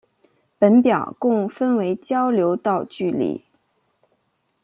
[0.57, 3.45] 本表共分为交流道距离。